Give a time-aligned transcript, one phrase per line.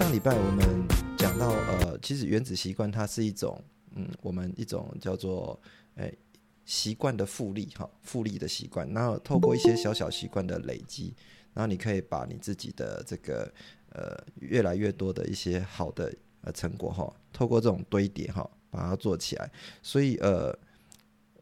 [0.00, 3.62] 上礼拜我们讲到，呃，其实原子习惯它是一种，
[3.94, 5.60] 嗯，我们一种叫做，
[5.96, 6.16] 诶，
[6.64, 8.90] 习惯的复利，哈，复利的习惯。
[8.94, 11.14] 然后透过一些小小习惯的累积，
[11.52, 13.52] 然后你可以把你自己的这个，
[13.90, 19.52] 呃，越来越多的一些好的呃成果，哈，透过这种堆叠，哈，把它做起来。
[19.82, 20.58] 所以，呃，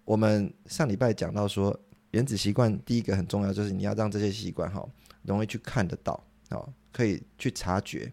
[0.05, 1.79] 我们上礼拜讲到说，
[2.11, 4.85] 原子习惯第一个很重要，就是你要让这些习惯，哈，
[5.23, 6.13] 容易去看得到，
[6.49, 8.13] 啊，可以去察觉。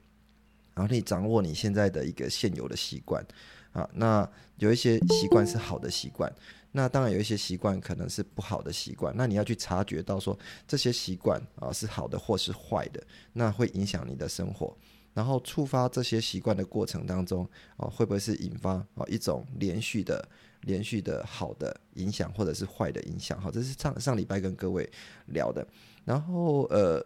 [0.76, 3.26] 然后你掌握你现在的一个现有的习惯
[3.72, 6.32] 啊，那有一些习惯是好的习惯，
[6.74, 13.02] 那当然有一些习惯可能是不好的习惯，那你要去察觉到说这些习惯啊是好的或是坏的，
[13.34, 14.78] 那会影响你的生活，
[15.14, 20.28] 然后触发这些习惯的过程当中啊，会不会是引发啊一种连续的、
[20.62, 23.40] 连续的好的影响或者是坏的影响？
[23.40, 24.90] 好，这是上上礼拜跟各位
[25.28, 25.66] 聊的，
[26.04, 27.06] 然后呃。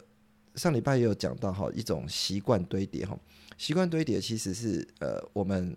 [0.56, 3.17] 上礼拜也有讲到哈，一种习惯堆叠哈，
[3.60, 5.76] 习惯堆叠其实是呃，我们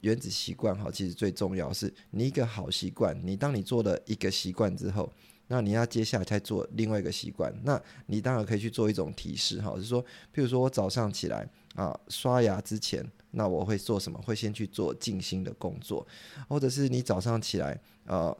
[0.00, 5.12] 原子习惯哈，其实最重要是你一个好习惯，你当你做了一个习惯之后，
[5.46, 10.02] 那你要接下来再做另外一个习惯，那你当然可以去做一种提示哈，是说，
[10.34, 14.18] 譬如说我早上起来啊，刷牙之前，那我会做什么？
[14.22, 16.06] 会先去做静心的工作，
[16.48, 18.36] 或者是你早上起来呃。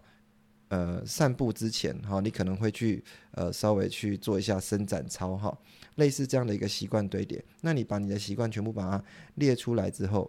[0.71, 5.59] 呃，散步之前哈，你可能会去呃稍微去做一下伸展操哈，
[5.99, 7.45] 类似这样的一个习惯堆叠。
[7.61, 9.05] 那你把你的习惯全部把它
[9.37, 10.29] 列出来之后，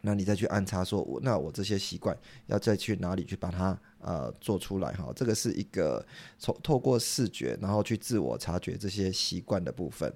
[0.00, 2.16] 那你再去按插说，我那我这些习惯
[2.46, 5.12] 要再去哪里去把它呃做出来哈？
[5.14, 6.04] 这个是一个
[6.38, 10.12] 从透过视觉，然后去自我察觉这些习惯的部分。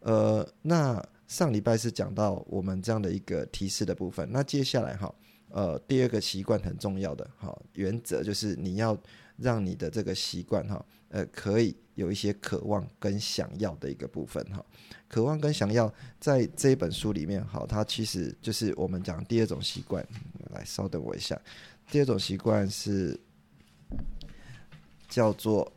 [0.00, 5.14] 呃，那上礼拜是讲到我们这样的一个提示的部分，那接下来哈。
[5.52, 8.96] 呃，第二个习惯很重要的哈原则就是你要
[9.36, 14.64] 让你的这个习惯哈，呃，可以有一些渴望跟想要的一个部分哈。
[15.08, 20.06] 渴望跟想要在这一本书里面，好，它其实就是我们讲第二种习惯。
[20.52, 21.40] 来，稍等我一下，
[21.90, 23.18] 第二种习惯是
[25.08, 25.72] 叫做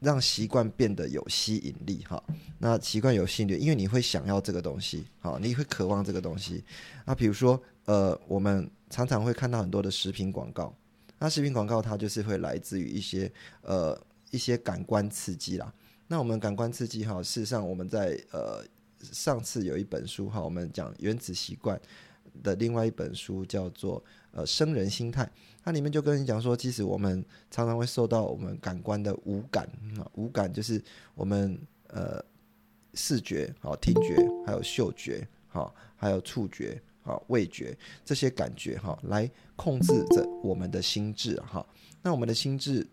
[0.00, 2.22] 让习惯变得有吸引力哈。
[2.58, 6.62] 那习惯有吸引力，因为你会想要这个东西，好，你会渴望这个东西。
[7.04, 10.72] 那比如说，呃，我们常常会看到很多的食品广告，
[11.18, 13.30] 那食品广告它就是会来自于一些
[13.62, 15.72] 呃一些感官刺激啦。
[16.08, 18.64] 那我们感官刺激哈，事实上我们在呃
[19.00, 21.80] 上次有一本书哈，我们讲原子习惯
[22.42, 25.30] 的另外一本书叫做呃生人心态，
[25.62, 30.82] 它里面就跟你讲说，其实我们常常会受到我们感官的五感啊，五感就是
[31.14, 31.58] 我们
[31.88, 32.24] 呃
[32.94, 34.16] 视觉、好听觉、
[34.46, 36.80] 还有嗅觉、好还有触觉。
[37.02, 41.64] 好，味觉这些感觉哈，来控制着我们的心智哈。
[42.02, 42.84] 那我们的心智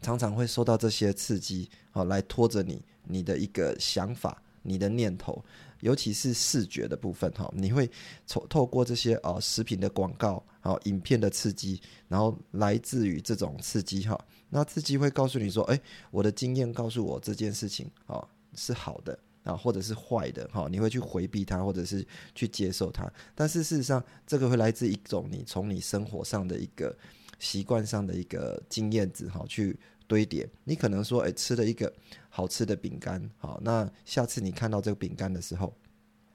[0.00, 5.44] 常常会受到这些刺激，好来拖着你你的一个想法、你的念头，
[5.80, 7.50] 尤其是视觉的部分哈。
[7.54, 7.90] 你会
[8.26, 14.18] 透透过这些啊食品的广告、好影片的刺激，然后来自于这种刺激哈。
[14.50, 19.18] 那刺激会告诉你说，哎，我的经验告诉我这件事情啊是好的。
[19.44, 23.10] 啊，或者是坏的哈，你会去回避它，或者是去接受它。
[23.34, 26.94] 但是事实上，这个会来自一种你从你生活上的一个
[27.38, 30.48] 习惯上的一个经验值哈，去堆叠。
[30.64, 31.92] 你可能说，哎，吃了一个
[32.28, 35.74] 好吃的饼干，好，那下次你看到这个饼干的时候，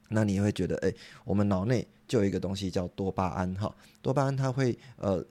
[0.09, 0.93] 那你会觉得，哎，
[1.25, 5.25] 我们脑内就有一个东西叫多巴胺哈，多巴胺它会呃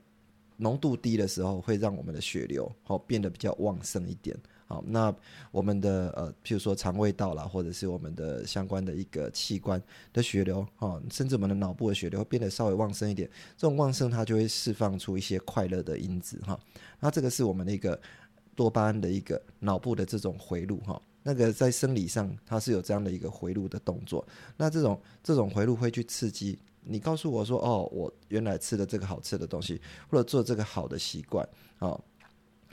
[0.57, 4.37] 浓度低的时候，会让我们的血流好变得比较旺盛一点。
[4.73, 5.15] 好，那
[5.51, 9.79] 我们的呃，譬如说肠胃道啦，或者是我们的相关的一个器官
[10.11, 16.59] 的血流，哈，甚至我们的脑部的血流变得稍微旺盛一点，这种旺盛它就会释放出一些快乐的因子，哈。
[16.99, 18.01] 那这个是我们的一个
[18.55, 20.99] 多巴胺的一个脑部的这种回路，哈。
[21.21, 24.25] 那个在生理上它是有这样的一个回路的动作，
[24.57, 29.79] 那这种这种回路会去刺激你，告诉我说，哦，我原来吃的这个好吃的东西，
[30.09, 31.47] 或者做这个好的习惯，
[31.77, 31.95] 啊。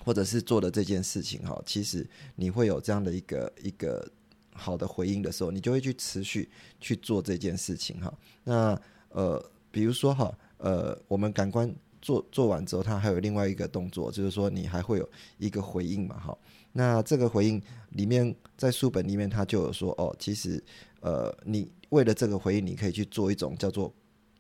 [0.05, 4.07] 或者是做的这件事情哈，其实你会有这样的一个一个
[4.53, 6.49] 好的回应的时候，你就会去持续
[6.81, 8.13] 去做这件事情哈。
[8.45, 8.81] 那
[9.11, 15.09] 呃，比如说哈，呃，我们感官做做完之后，它还有另外一个动作，就是说你还会有
[15.39, 16.37] 一个回应嘛，哈。
[16.73, 17.61] 那这个回应
[17.91, 20.63] 里面，在书本里面，它就有说，哦，其实，
[21.01, 23.93] 呃，你为了这个回应，你可以去做一种叫做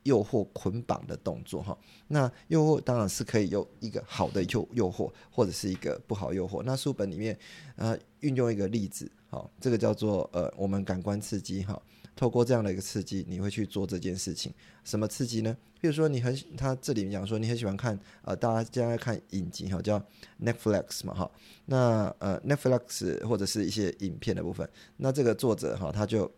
[0.04, 1.76] 诱惑捆绑的动作，哈。
[2.08, 6.62] 那诱惑当然是可以有一个好的诱诱惑，或者是一个不好诱惑。
[6.62, 7.38] 那书本里面，
[7.76, 11.80] 呃，运用一个例子，好，这个叫做呃，我们感官刺激，哈。
[12.16, 14.52] 透过这样的一个刺激，你会去做这件事情。
[14.84, 15.56] 什么刺激呢？
[15.80, 19.98] 比如说，你很他这里面讲说，你很喜欢看呃，大家将来看影集哈，叫
[20.42, 21.30] Netflix 嘛哈。
[21.64, 24.68] 那呃，Netflix 或者是一些影片的部分，
[24.98, 26.30] 那这个作者哈，他就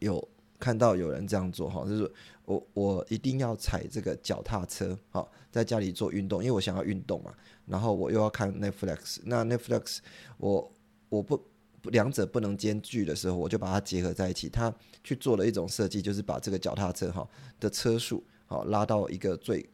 [0.00, 0.26] 有
[0.62, 2.08] 看到有人这样做哈，就是
[2.44, 7.34] 我我一定要踩这个脚踏车哈，在家里做运动，因为我想要运动嘛。
[7.66, 9.98] 然后我又要看 Netflix，那 Netflix
[10.38, 10.72] 我
[11.08, 11.42] 我不。
[11.90, 14.48] 两者不能兼具的时候，我就把它结合在一起。
[14.48, 14.72] 他
[15.02, 19.68] 去做了一种设计，就是把这个脚踏车哈的车速好拉到一个最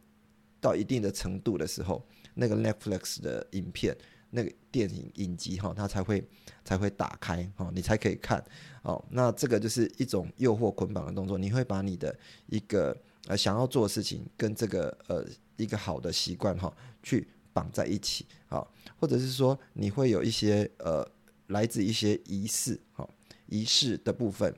[0.59, 2.03] 到一定的程度的时候，
[2.33, 3.95] 那个 Netflix 的影片
[4.29, 6.23] 那个电影影集哈，它才会
[6.63, 8.43] 才会打开哈，你才可以看
[8.81, 9.03] 哦。
[9.09, 12.15] 那这个就是一种诱惑捆绑的动作，你会把你的
[12.47, 12.95] 一个
[13.27, 15.25] 呃想要做的事情跟这个呃
[15.57, 16.73] 一个好的习惯哈
[17.03, 18.65] 去绑在一起啊，
[18.99, 21.07] 或者是说你会有一些呃。
[21.49, 23.09] 来自一些仪式，哈，
[23.47, 24.53] 仪式的部分。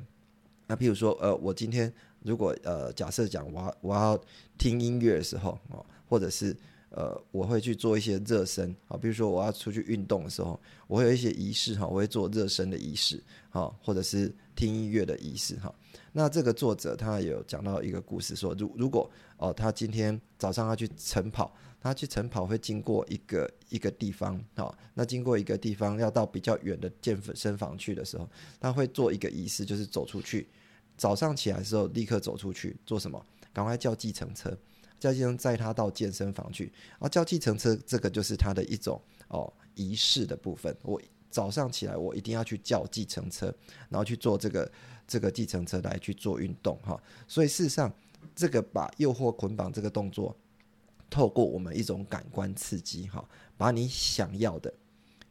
[0.67, 1.89] 那譬如说，呃，我今天
[2.19, 4.21] 如果呃，假设讲我要我要
[4.57, 6.53] 听音乐的时候，哦，或者是
[6.91, 15.73] 呃，我会去做一些热身，啊，比如说我要出去运动的时候，我会有一些仪式，哈，我会做热身的仪式，哈，或者是听音乐的仪式，哈。
[16.13, 21.53] 那这个作者他有讲到一个故事，说如如果哦，他今天早上要去晨跑。
[21.83, 28.29] 他去晨跑会经过一个一个地方，哈，那经过一个地方要到比较远的健身房去的时候，
[28.59, 30.47] 他会做一个仪式，就是走出去。
[30.95, 33.25] 早上起来的时候，立刻走出去做什么？
[33.51, 34.55] 赶快叫计程车，
[35.01, 36.71] 叫计程车载他到健身房去。
[36.99, 40.73] 啊，叫计程车这个就是他的一种哦仪式的部分。
[40.83, 43.53] 我早上起来，我一定要去叫计程车，
[43.89, 44.71] 然后去做这个
[45.05, 47.01] 这个计程车来去做运动哈。
[47.27, 47.91] 所以事实上，
[48.33, 50.33] 这个把诱惑捆绑这个动作。
[51.09, 53.21] 透过我们一种感官刺激，哈，
[53.57, 54.73] 把你想要的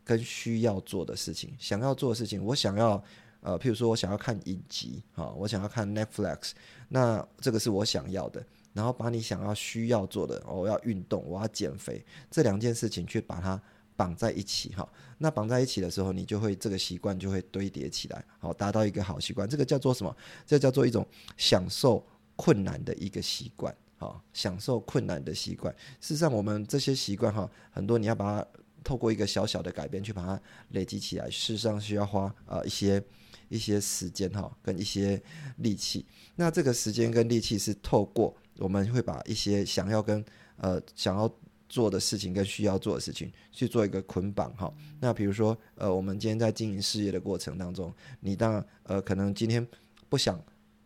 [0.04, 3.02] 跟需要做的事情，想要做的事情，我想要，
[3.40, 6.50] 呃，譬如说我想要看影集，哈，我想要看 Netflix，
[6.90, 13.60] 那这个是我想要的，然后把你想要需要做的，我要运动，我要减肥，这两件事情去把它
[13.96, 14.88] 绑在一起，哈，
[15.18, 20.16] 那绑在一起的时候，你就会这个习惯就会堆叠起来，好，达到一个好习惯，这个叫做什么？
[20.46, 21.06] 这叫做一种
[21.36, 22.06] 享受
[22.36, 23.74] 困难的一个习惯。
[23.98, 25.70] 好，享受困难的习惯。
[26.00, 28.48] 事实上，我们这些习惯哈，很多你要把它
[28.82, 30.40] 透过一个小小的改变去把它
[30.70, 33.04] 累积起来，事实上需要花呃一些
[33.50, 35.22] 一些时间哈，跟一些
[35.58, 36.06] 力气。
[36.34, 40.24] 那这个时间跟力气是透过我们会把一些想要跟
[40.56, 41.28] 呃想要
[41.68, 44.72] 做的事情跟需要做的事情去做一个捆绑哈。
[45.00, 49.66] 那比如说呃，我们今天在经营事业的过程当中，你当然呃可能今天
[50.08, 50.40] 不想。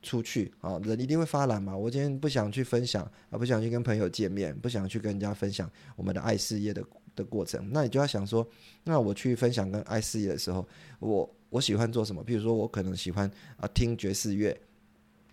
[0.07, 1.75] 出去啊，人一定会发懒嘛。
[1.75, 5.67] 我今天不想去分享，啊，不想去跟朋友见面，不想去跟人家分享
[5.97, 6.85] 我们的爱事业的
[7.17, 7.67] 的过程。
[7.73, 8.47] 那你就要想说，
[8.83, 10.69] 那我去分享跟爱事业的时候，
[10.99, 12.23] 我我喜欢做什么？
[12.23, 13.27] 比如说，我可能喜欢
[13.57, 14.55] 啊听爵士乐，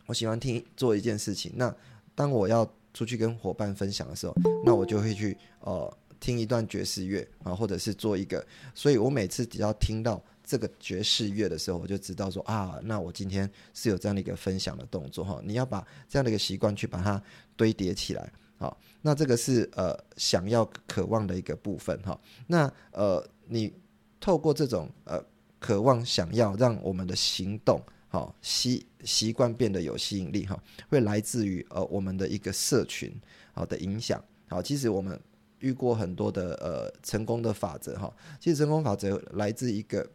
[0.05, 1.51] 我喜欢听做一件事情。
[1.53, 1.75] 那
[2.15, 4.35] 当我要出去跟伙伴分享的时候，
[4.65, 8.45] 那我就会去呃听一段爵士乐啊，或者是做一个。
[8.73, 10.21] 所以我每次只要听到。
[10.43, 15.39] 这个爵士乐的时候，我就知道说啊，那我今天是有这样的一个分享的动作哈。
[15.45, 17.21] 你要把这样的一个习惯去把它
[17.55, 22.19] 堆叠起来，好，那这个是呃想要渴望的一个部分哈。
[22.47, 23.71] 那呃，你
[24.19, 25.23] 透过这种呃
[25.57, 33.11] 渴望想要让我们的行动好习习惯变得有吸引力哈，会来自于呃我们的一个社群
[33.53, 34.61] 好的影响好。
[34.61, 35.19] 其实我们
[35.57, 40.07] 遇过很多的呃成功的法则哈，其实成功法则来自一个。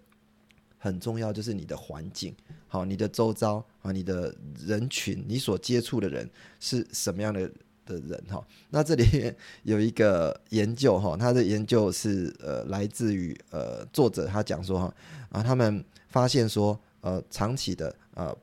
[0.79, 2.33] 很重要就是你的环境，
[2.69, 4.33] 好，你的周遭啊，你的
[4.65, 7.51] 人群，你所接触的人是什么样的
[7.85, 8.47] 的人哈？
[8.71, 9.33] 那这里
[9.65, 14.95] 有一个研究哈，他的研究是呃来自于呃作者他讲说哈
[15.31, 18.37] 啊，他们发现说呃长期的呃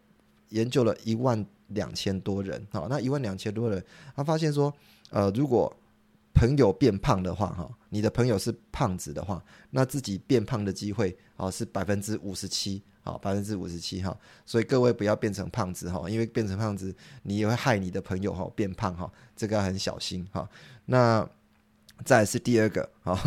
[0.49, 3.83] 研究了一万两千多人好，那一万两千多人，
[4.15, 4.73] 他发现说
[5.09, 5.71] 呃如果
[6.33, 20.49] 朋友变胖的话，哈，你的朋友是胖子的话，那自己变胖的机会，啊，是百分之五十七，好，百分之五十七，哈，所以各位不要变成胖子，哈，因为变成胖子，你也会害你的朋友，哈，变胖，哈，这个要很小心，哈。
[20.85, 21.27] 那
[22.03, 23.17] 再是第二个，哈，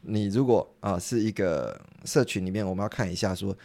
[0.00, 3.56] 你如果啊是一个社群里面，我们要看一下说，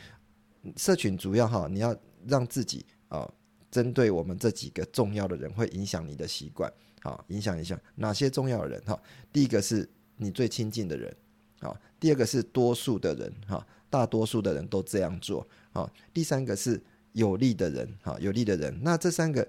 [0.77, 1.95] 社群主要哈，你要
[2.27, 3.31] 让自己啊，
[3.69, 6.71] 针对我们这几个重要的人，会影响你的习惯。
[7.01, 9.01] 好，影响一下哪些重要的人哈？
[9.33, 11.15] 第一个是你最亲近的人，
[11.59, 16.81] 好，第二个是多数的人哈，大多数的人都这样做，好，第三个是
[17.13, 18.77] 有利的人，哈，有利的人。
[18.83, 19.47] 那这三个，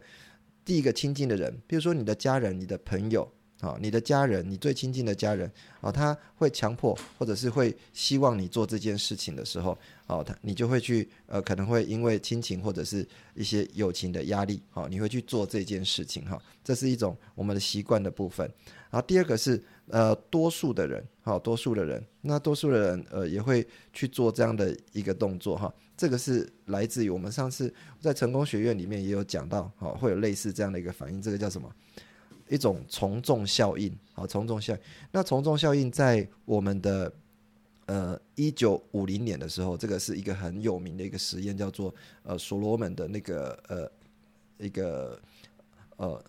[0.64, 3.31] 第一个亲近的人，比如说你的家人、你的朋友。
[3.62, 5.49] 啊，你的家人，你最亲近的家人，
[5.81, 9.78] 啊，他会强迫或者是会希望你做这件事情的时候，
[10.09, 18.45] 哦，他你就会去，呃，可能会因为亲情或者是一些友情的压力，好，你会去做这件事情，哈，这是一种我们的习惯的部分。
[18.90, 31.73] 然后第二个是，呃，多数的人，好，多数的人，那多数的人，呃，也会去做这样的一个动作，哈，这个是来自于我们上次在成功学院里面也有讲到，好，会有类似这样的一个反应，这个叫什么？
[32.52, 34.80] 一种从众效应，好，从众效应。
[35.11, 37.11] 那从众效应在我们的
[37.87, 43.90] 呃一九五零年的时候，这个是一个很有名的一个实验，叫做呃所罗门的那个呃
[44.59, 45.18] 一个
[45.97, 46.23] 呃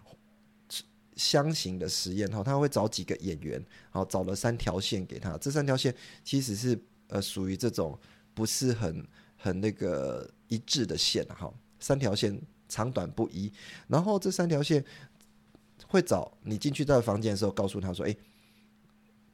[1.18, 8.00] 箱型的实验哈，他会找几个演员，好找了三条线给他，这三条线其实是呃属于这种
[8.34, 13.51] 不是很很那个一致的线哈，三条线长短不一，
[13.89, 14.82] 然后这三条线。
[15.94, 18.18] 会找你进去这个房间的时候，告诉他说：“哎，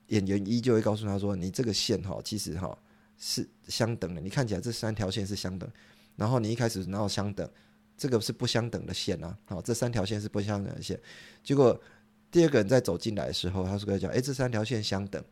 [0.07, 2.77] 演员一就会告诉他说，你这个线哈，其实哈
[3.17, 4.19] 是相等的。
[4.19, 5.71] 你看起来这三条线是相等，
[6.17, 7.49] 然后你一开始然后相等，
[7.95, 9.37] 这个是不相等的线啊。
[9.45, 10.99] 好，这三条线是不相等的线。
[11.41, 11.81] 结果
[12.29, 15.23] 第二个人在走进来的时候，他是跟他讲：哎，这三条线相等。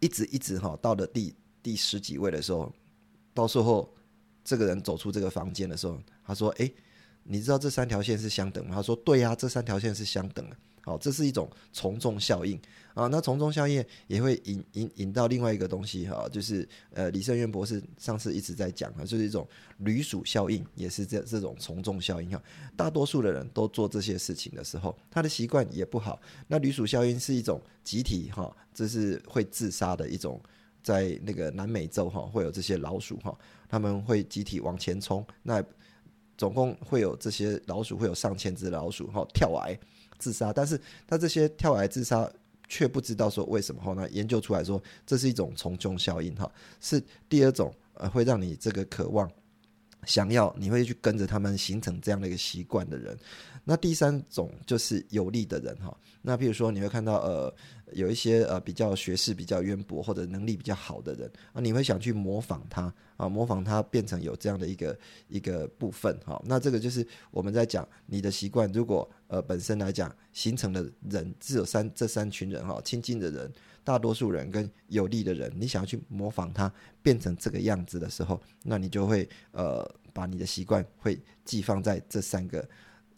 [0.00, 2.70] 一直一直哈，到了第第十几位的时候，
[3.32, 3.90] 到时候
[4.44, 6.70] 这个人走出这个房间的时候，他说：哎。”
[7.24, 8.76] 你知道这三条线是相等吗？
[8.76, 12.60] 他说：“对呀，这三条线是相等的。”好，这是一种从众效应
[12.92, 13.06] 啊。
[13.06, 22.42] 那从众效应也会引引引到另外一个东西哈，就是呃，李胜渊博士上次一直在讲啊，就是一种驴鼠效应，也是这这种从众效应哈。
[22.76, 26.20] 大多数的人都做这些事情的时候，他的习惯也不好。
[26.48, 30.38] 那驴鼠效应是一种集体哈，这是会自杀的一种，
[30.82, 33.34] 在那个南美洲哈，会有这些老鼠哈，
[33.70, 35.26] 他们会集体往前冲。
[35.42, 35.64] 那
[36.36, 39.76] 总共会有这些老鼠，会有上千只老鼠哈跳崖
[40.18, 42.30] 自杀，但是它这些跳崖自杀
[42.68, 46.50] 却不知道说为什么哈，那研究出来说这是一种从众效应哈，
[46.80, 49.30] 是第二种呃会让你这个渴望
[50.06, 53.16] 想要你会去跟着他们形成这样的一个习惯的人，
[53.64, 57.54] 那第三种就是有利的人哈，那比如说你会看到呃。
[57.92, 66.42] 有一些呃比较学识比较渊博或者能力比较好的人啊，你会想去模仿他啊，模仿他变成有这样的一个一个部分哈。
[66.44, 73.52] 那这个就是我们在讲你的习惯，如果呃本身来讲形成的人只有三这三群人哈，亲近的人、
[73.84, 76.72] 大多数人跟有利的人，你想要去模仿他
[77.02, 82.68] 变成这个样子的时候，那你就会呃把你的习惯会寄放在这三个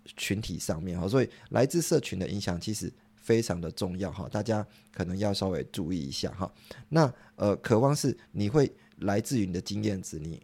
[0.04, 1.08] 群体上面哈。
[1.08, 2.92] 所以来自社群的影响其实。
[3.26, 6.48] 非常的重要哈，大家可能要稍微注意一下哈。
[6.88, 10.40] 那呃，渴望是你会来自于你的经验值，你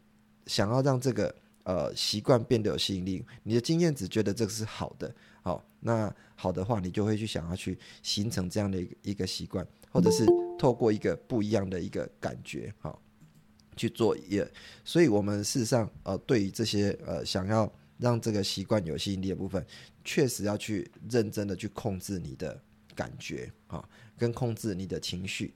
[0.48, 10.26] 想要让这个呃习惯变得有吸引力，你的经验值觉得这个是好的，好，那好的话，你就会去想要去形成这样的一个一个习惯，或者是
[10.58, 13.00] 透过一个不一样的一个感觉，好
[13.76, 14.50] 去做也。
[14.84, 19.64] 所以我们事实上呃，对于这些呃想要让这个习惯有吸引力的部分，
[20.04, 22.60] 确实要去认真的去控制你的。
[22.94, 23.82] 感觉啊，
[24.18, 25.54] 跟控制你的情绪，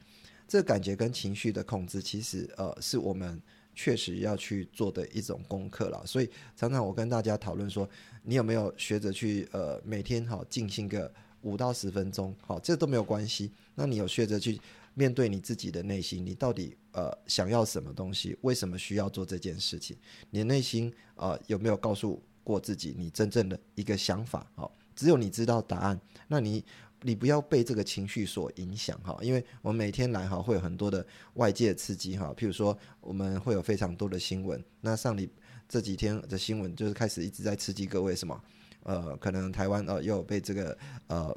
[0.48, 3.38] 这个感觉跟情绪的控制，其实呃，是我们
[3.74, 6.02] 确实要去做的一种功课了。
[6.06, 7.86] 所以常常我跟大家讨论说，
[8.22, 11.12] 你有没有学着去呃每天好静心个
[11.42, 13.50] 五到十分钟，好，这都没有关系。
[13.74, 14.60] 那你有学着去
[14.94, 18.36] 面对你自己的内心，你到底呃想要什么东西？
[18.42, 19.96] 为什么需要做这件事情？
[20.30, 24.50] 你内心啊有没有告诉过自己你真正的一个想法？
[24.54, 26.64] 好，只有你知道答案，那你。
[27.02, 35.30] 你不要被这个情绪所影响哈，因为我们每天来哈会有很多的外界刺激哈，譬如说我们会有非常多的新闻，那上礼
[35.68, 38.42] 这几天的新闻就是开始一直在刺激各位什么，
[38.86, 40.78] 呃，可能台湾呃又被这个
[41.08, 41.36] 呃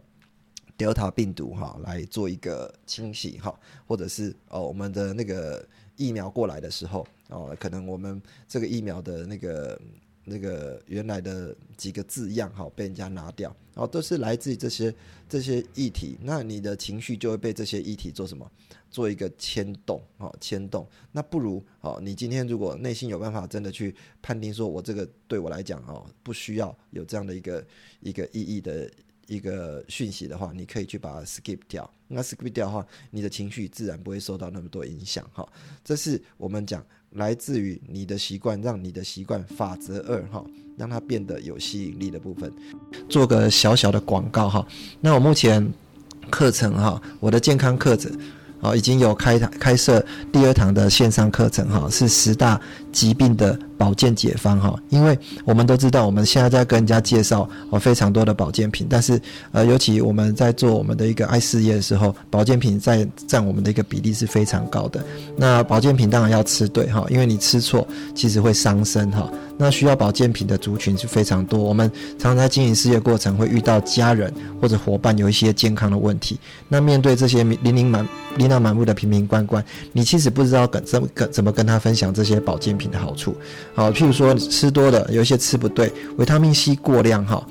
[0.77, 3.53] Delta 病毒哈来做一个清洗哈，
[3.85, 5.63] 或者是哦我们的那个
[5.97, 9.79] 疫苗过来的时候哦，可能我们这个疫苗的那个。
[10.29, 14.93] 那个原来的几个字样哈被人家拿掉，哦，都是来自于这些
[15.27, 18.49] 这些议题，那你的情绪就会被这些议题做什么？
[18.91, 20.87] 做一个牵动，哦，牵动。
[21.11, 27.67] 那不如哦，你今天如果内心有办法真的去判定，说我这个对我来讲哦，不需要有这样的一个
[27.99, 28.89] 一个意义的
[29.27, 31.87] 一个讯息的话，你可以去把它 skip 掉。
[32.07, 35.47] 那 skip 掉的话，你的情绪自然不会受到那么多影响哈。
[35.83, 40.43] 这是我们讲来自于你的习惯，让你的习惯法则二哈，
[40.77, 42.51] 让它变得有吸引力的部分。
[43.07, 44.65] 做个小小的广告哈。
[45.01, 45.67] 那我目前
[46.29, 48.11] 课程哈，我的健康课程。
[48.61, 52.59] 哦，已经有开开设第二堂的线上课程哈，是十大
[52.91, 54.77] 疾病的保健解方哈。
[54.89, 59.19] 因为我们都知道，我们现在在跟人家介绍哦非常多的保健品，但是
[59.53, 65.01] 呃，尤其我们在做我们的一个爱事业的时候，保健品在占我们的一个比例是非常高的。
[65.37, 69.31] 那保健品当然要吃对哈，因为你吃错其实会伤身哈。
[69.61, 76.39] 那需要保健品的族群是非常多，我们常常在经营事业过程会遇到家人或者伙伴有一些健康的问题。
[76.69, 78.07] 那面对这些琳琳满
[78.37, 83.35] 琳琅满目的瓶瓶罐罐，你其实不知道跟怎么跟怎么跟他分享这些保健品的好处。
[83.73, 87.45] 好，譬如说吃多了，有一些吃不对，维他命 C 过量哈。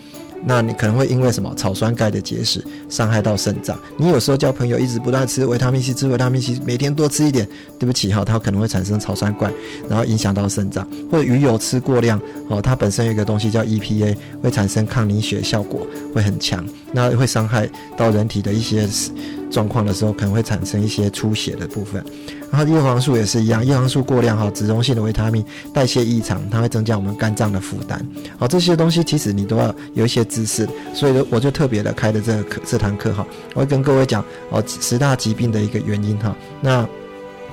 [0.44, 3.76] 那你可能会因为什么草酸钙的结石伤害到肾脏？
[3.96, 7.46] 你有时候叫朋友一直不断吃维他命 C，吃维他命 C，每天多吃一点，
[7.76, 9.50] 对不起哈，它可能会产生草酸钙，
[9.88, 10.86] 然后影响到肾脏。
[11.10, 15.84] 或者鱼油吃过量哦，它本身有一个东西叫 EPA，会产生抗凝血效果
[16.14, 18.86] 会很强，那会伤害到人体的一些
[19.50, 22.04] 状况的时候，可能会产生一些出血的部分。
[22.50, 28.00] 然后叶黄素也是一样，叶黄素过量哈，脂溶性的维他命代谢异常，它会增加我们肝脏的负担。
[28.38, 36.88] 好，这些东西其实你都要有一些知识，所以我就特别的开的这个课这堂课哈，我会跟各位讲哦十大疾病的一个原因哈，那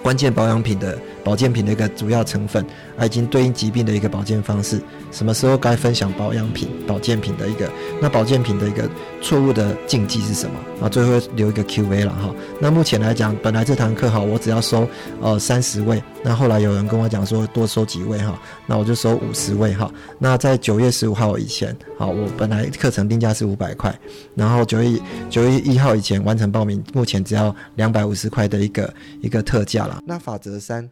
[0.02, 0.98] 关键保养品的。
[1.26, 2.64] 保健品的一个主要成分，
[3.04, 4.80] 已经对应疾病的一个保健方式，
[5.12, 7.68] 什么时候该分享保养品、保健品的一个，
[8.00, 8.88] 那保健品的一个
[9.24, 10.86] 错误的禁忌是什么？
[10.86, 12.34] 啊，最后留一个 Q&A 了哈。
[12.62, 14.88] 那目前来讲，本来这堂课哈，我只要收
[15.20, 19.92] 呃三十位，那后来有人跟我讲说多收几位哈，那我就收五十位哈。
[20.20, 23.94] 那在九月十五号以前，好，我本来课程定价是五百块，
[24.36, 25.00] 然后九月
[25.32, 30.04] 九月一号以前完成报名，目前只要两百五十块的一个一个特价了。
[30.06, 30.88] 那法则三。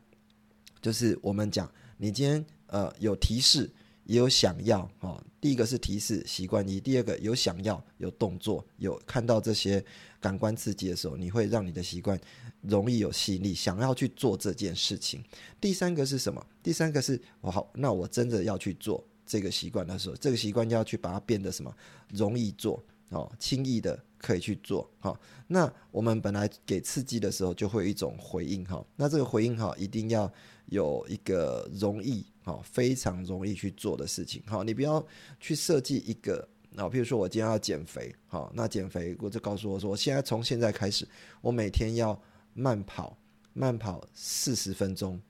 [0.83, 3.71] 就是我们讲，你今天呃有提示，
[4.03, 5.23] 也有想要啊。
[5.39, 9.83] 第一个是提示习惯一，第二个有想要有动作，有看到这些
[10.19, 12.19] 感官刺激的时候，你会让你的习惯
[12.61, 15.23] 容易有吸引力，想要去做这件事情。
[15.61, 16.45] 第三个是什么？
[16.61, 21.73] 第三个是我好，那我真的要去做这个习惯的时候，这个习惯要去把它变得什么
[22.09, 25.17] 容易做哦，轻易的可以去做哈。
[25.47, 28.85] 那我们本来给刺激的时候，就会有一种回应哈。
[28.97, 30.29] 那这个回应哈，一定要。
[30.73, 35.05] 有一个容易哦，非常容易去做的事情好，你不要
[35.39, 41.07] 去设计一个啊，譬如说我今天要减肥好，那减肥我就告诉我说，现在从现在开始，
[41.41, 42.19] 我每天要
[42.55, 43.15] 慢跑，
[43.53, 45.21] 慢跑四十分钟，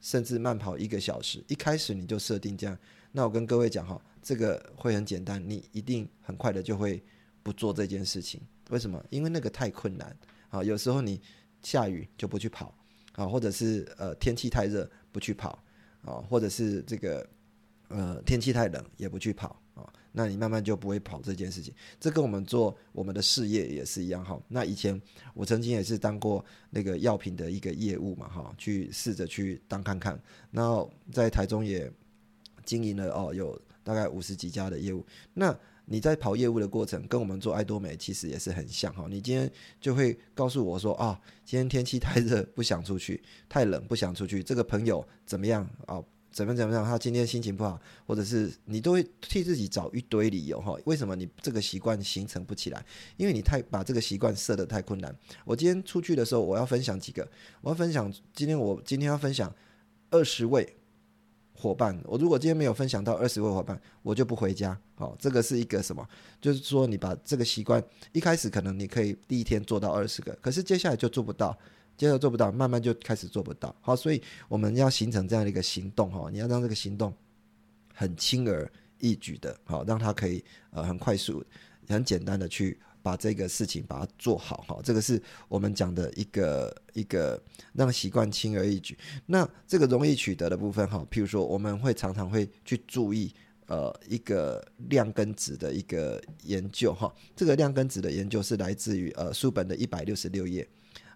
[0.00, 1.42] 甚至慢跑一个小时。
[1.48, 2.78] 一开始你就设定这样，
[3.10, 7.02] 那我跟各位讲哈，这个会很简单，你一定很快的就会
[7.42, 8.40] 不做这件事情。
[8.68, 9.02] 为什么？
[9.08, 10.14] 因为那个太困难
[10.50, 10.62] 啊。
[10.62, 11.20] 有时候你
[11.62, 12.74] 下雨就不去跑。
[13.12, 15.62] 啊，或者是呃天气太热不去跑
[16.04, 17.26] 啊，或者是这个
[17.88, 21.72] 呃天气太冷也不去跑啊，那你慢慢就不会跑这件事情。
[22.00, 24.40] 这跟我们做我们的事业也是一样哈。
[24.48, 25.00] 那以前
[25.34, 30.20] 我曾经也是当过那个药品的一个业务嘛哈，去试着去当看看。
[30.50, 31.90] 然后在台中也
[32.64, 35.04] 经营了哦，有大概五十几家的业务。
[35.34, 39.06] 那你在跑业务的过程，跟我们做爱多美其实也是很像哈。
[39.08, 44.42] 你今天就会告诉我说啊，今天天气太热，不想出去；太冷，不想出去。
[44.42, 46.02] 这个朋友怎么样啊？
[46.30, 46.82] 怎么怎么样？
[46.82, 50.74] 他今天心情不好，或者是你都会替自己找一堆理由哈。
[50.86, 52.82] 为什么你这个习惯形成不起来？
[53.18, 55.14] 因为你太把这个习惯设的太困难。
[55.44, 57.28] 我今天出去的时候，我要分享几个，
[57.60, 59.54] 我要分享今天我今天要分享
[60.10, 60.76] 二十位。
[61.62, 64.76] 伙伴，我如果今天没有分享到二十位伙伴，我就不回家。
[64.96, 66.04] 好，这个是一个什么？
[66.40, 71.56] 就是说你把这个习惯一开始可能你可以第一天做到二十个，可是接下来就做不到，
[71.96, 73.72] 接着做不到，慢慢就开始做不到。
[73.80, 77.14] 好，所以我们要形成这样的一个行动哈，你要让这个行动
[77.94, 81.44] 很轻而易举的，好，让它可以呃很快速、
[81.86, 82.76] 很简单的去。
[83.02, 88.96] 把这个事情把它做好哈，这个是我们讲的一个一个让习惯轻而易举。
[89.26, 93.34] 那这个容易取得的部分哈，譬如说我们会常常会去注意
[93.66, 100.66] 呃一个量跟值的一个研究哈，这个量跟值的研究是来自于呃书本的一百六十六页，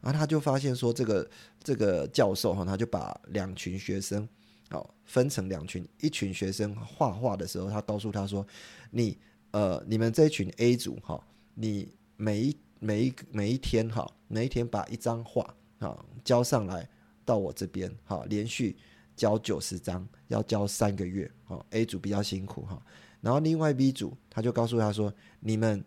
[0.00, 1.30] 然后他就发现说这个
[1.62, 4.28] 这个教授哈，他就把两群学生
[4.70, 8.44] 好分成两群，一群学生画画的时候，他告诉他说，
[8.90, 9.16] 你
[9.52, 11.24] 呃你们这一群 A 组哈。
[11.58, 15.42] 你每一每一每一天哈，每一天把一张画
[15.78, 16.86] 啊交上来
[17.24, 18.76] 到我这边哈，连续
[19.16, 21.64] 交九十张，要交三个月哈。
[21.70, 22.80] A 组比较辛苦哈，
[23.22, 25.82] 然后另外 B 组他就告诉他说，你们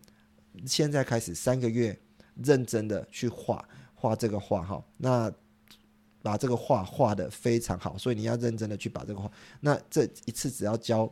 [0.66, 1.98] 现在开始三个月，
[2.44, 5.32] 认真的去画画这个画哈，那
[6.24, 11.12] 把这个画画的非常好，所以你要认真的去把这个画，那这一次只要交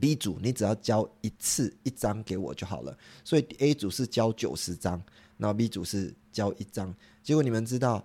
[0.00, 5.00] B 组，你只要交一次一张给我就好了，所以 A 组是交九十张，
[5.36, 8.04] 然后 B 组是交一张，结果你们知道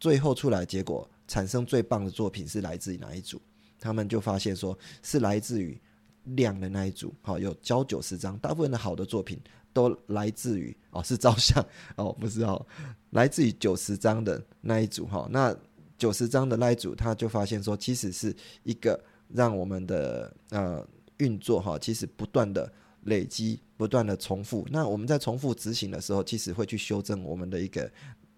[0.00, 3.40] 最后出来结果产生最棒的作品是来自于哪一组？
[3.80, 5.80] 他们就发现说是来自于
[6.24, 9.40] 亮的那一组，好有交九十张，大部分的好的作品
[9.72, 12.66] 都来自于哦是照相哦不是哦，
[13.10, 15.56] 来自于九十张的那一组哈，那
[15.96, 18.34] 九十张的那一组他就发现说其实是
[18.64, 20.86] 一个让我们的呃
[21.18, 22.72] 运作哈，其实不断的
[23.04, 27.90] 累积，不断的重复，那我们在重复执行的时候，其实会去修正我们的一个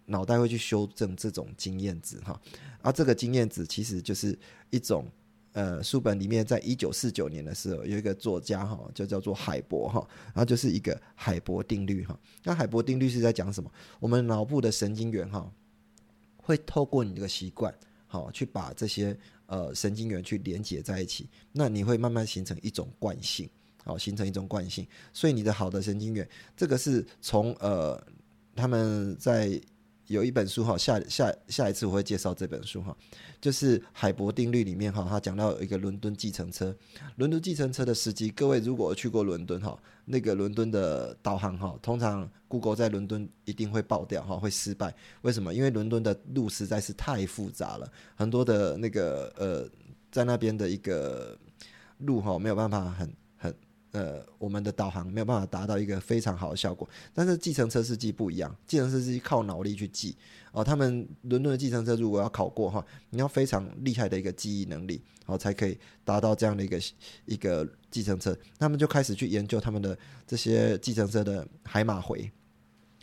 [0.07, 2.40] 脑袋会去修正这种经验值哈，
[2.83, 4.38] 而这个经验值其实就是
[4.70, 5.07] 一种。
[5.53, 12.16] 呃，书本里面，在一九四九年的时候，有一个作家哈，就叫做海博哈，然后就是一个海博定律哈。
[12.44, 13.68] 那海博定律是在讲什么？
[13.98, 15.53] 我们脑部的神经元哈，
[16.37, 17.74] 会透过你这个习惯，
[18.11, 23.49] 好去把这些呃神经元去连接在一起，那你会慢慢形成一种惯性，
[23.85, 24.87] 好形成一种惯性。
[25.12, 27.99] 所以你的好的神经元，这个是从呃
[28.55, 29.59] 他们在。
[30.11, 32.94] 有一本书哈，下下下一次我会介绍这本书哈，
[33.40, 36.77] 就是海博定律里面哈，他讲到有一个伦敦计程车，
[37.14, 44.92] 伦敦计程车的司机，各位如果去过伦敦哈，那个伦敦的导航哈，通常 Google 在伦敦一定会爆掉哈，会失败。
[45.23, 45.55] 为什么？
[45.55, 49.70] 因为伦敦的路实在是太复杂了，很多的那个呃，
[50.11, 51.38] 在那边的一个
[51.99, 53.09] 路哈，没有办法很。
[53.92, 60.16] 呃，我们的导航没有办法达到一个非常好的效果，但是计程车司机不一样，计程车司机靠脑力去记
[60.53, 60.62] 哦。
[60.62, 66.81] 他们伦敦的计程车如果要考过哈，你要非常厉害的一个记忆能力，哦，才可以达到这样的一个
[67.24, 68.37] 一个计程车。
[68.59, 72.31] 他们就开始去研究他们的这些计程车的海马回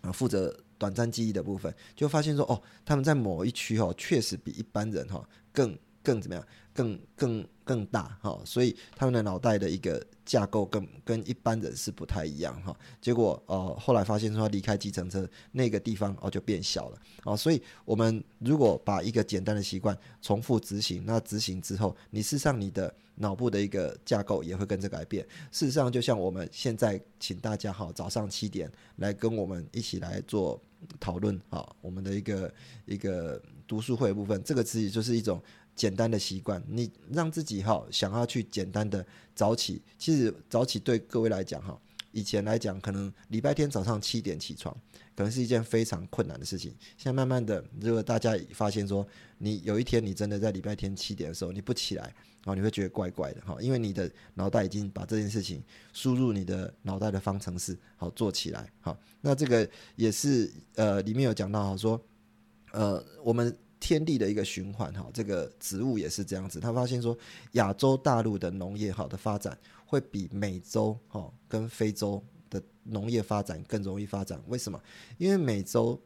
[0.01, 6.47] 啊，负责短暂记忆的部分，就发现说哦，他们在某一区哈，确实比一般人哈更更怎么样，
[6.77, 10.05] 更更更大哈，所以他们的脑袋的一个。
[10.27, 25.25] 架构跟跟一般人是不太一样哈，结果呃后来发现说离开计程车那个地方哦就变小了哦，所以我们如果把一个简单的习惯重复执行，那执行之后，你事实上你的脑部的一个架构也会跟着改变。
[25.49, 30.61] 事实上，就像我们现在请大家哈早上七点来跟我们一起来做
[30.99, 32.53] 讨论啊，我们的一个
[32.85, 35.41] 一个读书会的部分，这个其实就是一种。
[35.77, 39.79] 简单的习惯，你让自己哈想要去简单的早起。
[39.99, 41.79] 其实早起对各位来讲哈，
[42.11, 44.75] 以前来讲可能礼拜天早上七点起床，
[45.15, 46.73] 可能是一件非常困难的事情。
[46.97, 52.11] 现在慢慢的，如果大家发现说，你有一天你真的在礼拜天七点的时候你不起来，
[52.45, 55.63] 哦，你会觉得怪怪的哈，因为你的脑袋已经把这件事情
[55.93, 58.67] 输入你的脑袋的方程式，好做起来。
[58.81, 62.01] 好，那这个也是呃里面有讲到哈说，
[62.71, 63.55] 呃我们。
[63.79, 66.59] 天地的一个循环哈，这个植物也是这样子。
[66.59, 67.17] 他发现说，
[67.53, 74.41] 亚洲大陆的农业好的发展会比美洲哈跟非洲的农业发展更容易发展。
[74.47, 74.81] 为什么？
[75.17, 75.99] 因为美洲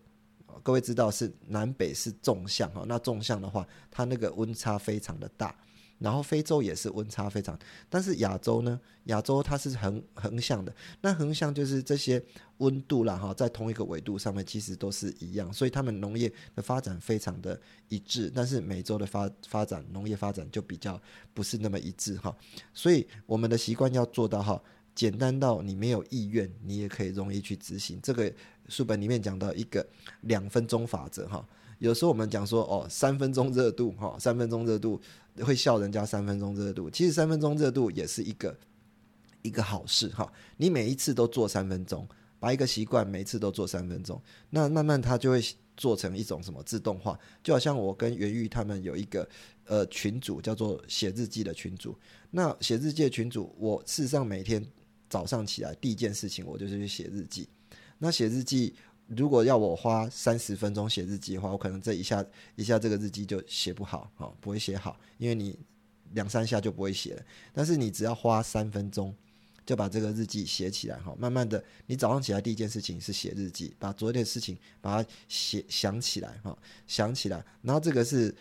[0.63, 5.55] 各位知道是南北是纵向哈，那纵向的话，它那个温差非常的大。
[6.01, 8.79] 然后非洲也是温差非常，但是亚洲呢？
[9.05, 12.21] 亚洲它是横横向的，那横向就是这些
[12.57, 18.31] 温度啦哈，在同一个纬度上面其实都是一样，所以他们农业的发展非常的一致。
[18.33, 20.99] 但是美洲的发发展农业发展就比较
[21.33, 22.35] 不是那么一致哈，
[22.73, 24.61] 所以我们的习惯要做到哈，
[24.95, 27.99] 简单到你没有意愿，你也可以容易去执行。
[28.01, 28.31] 这个
[28.67, 29.87] 书本里面讲到一个
[30.21, 31.47] 两分钟法则哈。
[31.81, 35.01] 有时候我们讲说哦，三分钟热度哈，三分钟热度
[35.39, 36.87] 会笑人家三分钟热度。
[36.91, 38.55] 其实三分钟热度也是一个
[39.41, 40.31] 一个好事哈。
[40.57, 42.07] 你每一次都做三分钟，
[42.39, 45.43] 把一个习惯每次都做三分钟，那慢慢它就会
[45.75, 47.19] 做成一种什么自动化。
[47.41, 49.27] 就好像我跟袁玉他们有一个
[49.65, 51.97] 呃群组叫做写日记的群组。
[52.29, 54.63] 那写日记的群组，我事实上每天
[55.09, 57.49] 早上起来第一件事情我就是去写日记。
[57.97, 58.75] 那写日记。
[59.15, 65.59] 如果要我花三十分钟写日记的话，我可能这一下一下这个日记就写不好，哈，不会写好，因为你
[66.13, 67.23] 两三下就不会写了。
[67.53, 69.13] 但是你只要花三分钟，
[69.65, 78.33] 就把这个日记写起来，哈，慢慢的，你早上起来第一件事情是写日记，把昨天的事情把它写想起来，哈，想起来，然后这个是。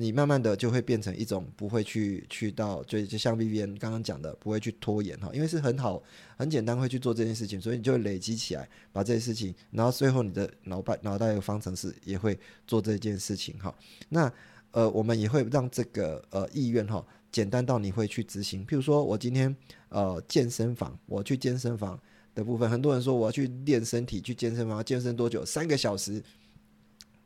[0.00, 6.00] 你慢慢的就会变成一种不会去去到，就就像 B B N 刚刚讲的，不会去拖延哈，因为是很好
[6.36, 13.74] 很简单会去做这件事情，所以你就累积起来，把这些事情，然后最后你的脑袋脑袋的方程式也会做这件事情哈。
[14.08, 14.32] 那
[14.70, 18.64] 呃，我们也会让这个呃意愿哈简单到你会去执行。
[18.64, 19.54] 譬如说我今天
[19.88, 22.00] 呃健身房，我去健身房
[22.36, 25.44] 的部分，很多人说我要去练身体，去健身房健身多久？
[25.44, 26.22] 三个小时。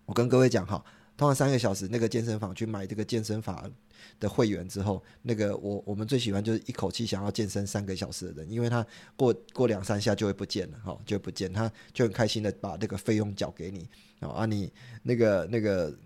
[0.04, 0.84] 我跟各位讲哈，
[1.22, 3.70] 通常三个小时，那个健身房去买这个健身房
[4.18, 14.68] 的会员之后，那个我我们最喜欢就是一口气想要健身三个小时的人，因为他过过两三下就会不见了哈，就不见，他就很开心的把这个费用缴给你啊，你
[15.04, 15.96] 那个那个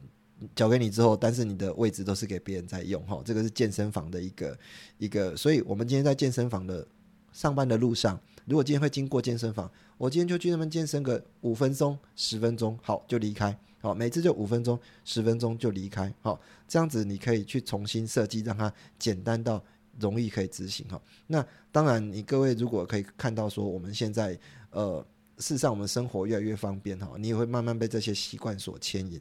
[0.54, 4.58] 缴给你之后，但是你的位置都是给别人在用哈，这个是健身房的一个
[4.98, 6.86] 一个，所以我们今天在健身房的
[7.32, 13.58] 上班的路上，如果今天会经过健身房，我今天就去那边健身个五分钟、十分钟，好就离开。
[13.86, 16.12] 好，每次就五分钟、十分钟就离开。
[16.20, 19.64] 好，这样子你可以去重新设计，让它简单到
[20.00, 20.84] 容易可以执行。
[20.88, 24.36] 哈，那当然，你各位如果可以看到说，我们现在
[24.70, 25.00] 呃，
[25.38, 26.98] 事实上我们生活越来越方便。
[26.98, 29.20] 哈，你也会慢慢被这些习惯所牵引。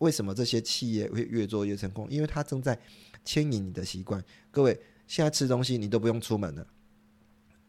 [0.00, 2.10] 为什么这些企业会越做越成功？
[2.10, 2.76] 因为它正在
[3.24, 4.20] 牵引你的习惯。
[4.50, 4.76] 各位
[5.06, 6.66] 现在吃东西你都不用出门了，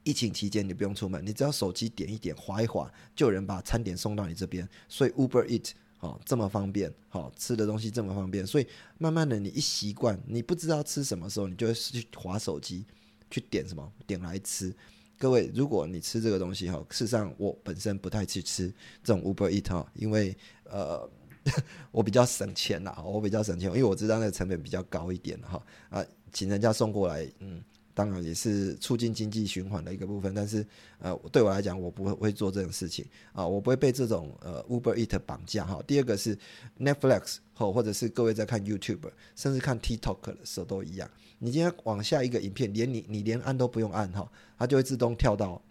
[0.01, 4.67] 疫情期间你不用出门，你只要手机点一点、划一划，就有人把餐点送到你这边。
[4.89, 5.73] 所以 Uber Eat。
[6.05, 8.67] 哦，这么方便，好吃的东西这么方便，所以
[8.99, 12.85] 慢慢的你一习惯，你不知道吃什么时候，你就会去划手机，
[13.31, 14.71] 去点什么点来吃。
[15.17, 18.71] 各位，如果你吃这个东西哈，事实上我本身不太去吃
[19.03, 21.09] 这种 Uber Eat 哈，因为呃
[21.91, 27.63] 我比较省钱啦，我比较省钱，因为我知道那个成本比较高一点哈啊，请人家送过来，嗯。
[27.95, 30.63] 当然也是促进经济循环的一个部分，但是
[30.99, 35.81] 呃，对我来讲，我不会会做这种事情啊，我不会被这种呃 Uber Eat 绑架哈。
[35.87, 36.37] 第二个是
[36.77, 41.09] Netflix 或或者是各位在看 YouTube，甚至看 TikTok 的时候都一样。
[41.39, 44.29] 你今天往下一个影片，连你你连按都不用按哈，
[44.59, 45.61] 它就会自动跳到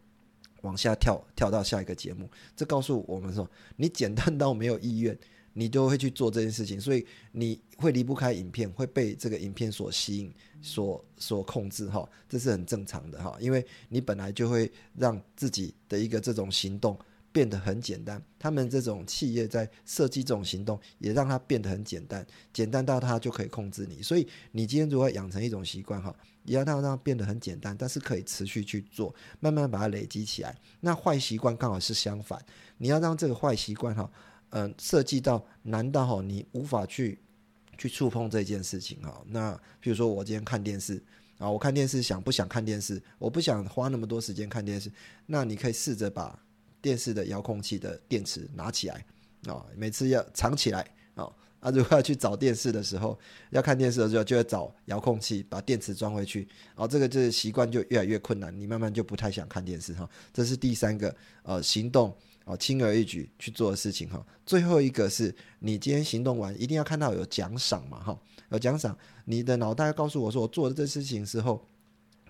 [0.62, 2.30] 往下跳跳到下一个节目。
[2.56, 5.16] 这告诉我们说，你简单到没有意愿。
[5.55, 16.99] 你都会去做这件事情，所以你会离不开影片，会被这个影片所吸引、所所控制，哈，这是很正常的，哈，因为你本来就会让自己的一个这种行动
[17.33, 18.21] 变得很简单。
[18.38, 24.03] 他们这种企业在设计这种行动，也让它变得很简单，简单到它就可以控制你。
[24.03, 26.14] 所以你今天如果养成一种习惯，哈，
[26.45, 30.57] 也要让它变得很简单，但是可以持续去做，慢慢把它累积起来。
[30.81, 32.45] 那坏习惯刚好是相反，
[32.79, 34.11] 你要让这个坏习惯，哈。
[34.57, 37.19] 嗯，涉及到难道哈你无法去
[37.77, 39.21] 去触碰这件事情哈？
[39.27, 41.03] 那比如说我今天看电视
[41.38, 43.03] 啊，我看电视想不想看电视？
[43.19, 44.88] 我不想花那么多时间看电视，
[45.27, 46.38] 那你可以试着把
[46.81, 49.05] 电视的遥控器的电池拿起来
[49.49, 51.29] 啊，每次要藏起来啊。
[51.59, 53.19] 啊，如果要去找电视的时候，
[53.51, 56.47] 要看电视的时候，就要找遥控器把电池装回去。
[56.77, 60.09] 哦，这个就是习惯就越来越困难，你慢慢就不太想看电视哈。
[60.33, 62.14] 这是第三个呃行动。
[62.44, 64.24] 哦，轻而易举去做的事情哈。
[64.44, 68.18] 最后一个是你今天行动完，一定要看到有奖赏嘛哈。
[68.50, 71.66] 有奖赏，你的脑袋告诉我说，我做了这事情之后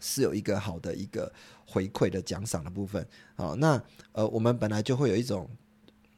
[0.01, 1.31] 是有一个好的一个
[1.67, 3.07] 回馈的奖赏的部分。
[3.35, 5.51] 好，那呃，我们本来就会有一种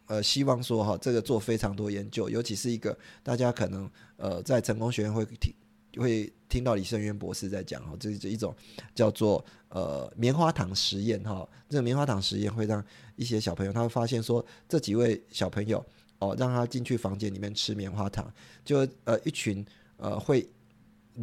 [0.06, 5.52] 呃希望说哈，这个做非常多研究，尤其是一个大家可能呃在成功学院会听
[5.96, 8.54] 会听到李胜渊博士在讲哈，这是一种
[8.94, 11.48] 叫做呃棉花糖实验哈。
[11.68, 12.84] 这个棉花糖实验会让
[13.16, 15.84] 一些小朋友，他会发现说，这几位小朋友
[16.18, 18.32] 哦，让他进去房间里面吃棉花糖，
[18.64, 19.64] 就呃一群
[19.96, 20.48] 呃会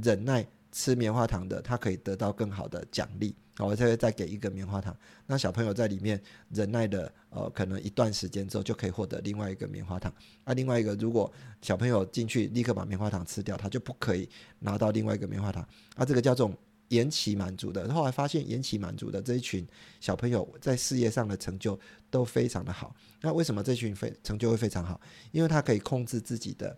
[0.02, 4.96] 忍耐吃棉花糖的，他可以得到更好的奖励，我才会再给一个棉花糖。
[5.28, 10.14] 那小朋友在里面忍耐的呃可能一段时间之后，就可以获得另外一个棉花糖。
[10.46, 15.68] 那另外一个，如果小朋友进去立刻把棉花糖吃掉，他就不可以拿到另外一个棉花糖。
[15.96, 16.52] 啊，这个叫做。
[16.90, 19.66] 延期满足的，后来发现延期满足的这一群
[20.00, 21.80] 小朋友在事业上的成就
[22.12, 22.96] 都非常的好。
[23.20, 25.02] 那为什么这群非成就会非常好？
[25.32, 26.78] 因为他可以控制自己的